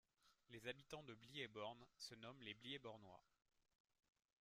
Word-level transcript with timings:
Les 0.49 0.67
habitants 0.67 1.03
de 1.03 1.13
Blis-et-Born 1.13 1.77
se 1.95 2.15
nomment 2.15 2.41
les 2.41 2.55
Blis-et-Bornois. 2.55 3.23